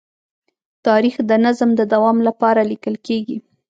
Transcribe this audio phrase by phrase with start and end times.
[0.87, 3.37] تاریخ د نظم د دوام لپاره لیکل کېږي.